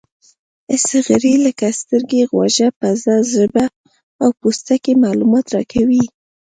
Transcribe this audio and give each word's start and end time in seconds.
حسي 0.69 0.99
غړي 1.07 1.33
لکه 1.45 1.67
سترګې، 1.81 2.21
غوږ، 2.31 2.57
پزه، 2.79 3.15
ژبه 3.33 3.65
او 4.21 4.29
پوستکی 4.39 4.93
معلومات 5.03 5.45
راکوي. 5.55 6.05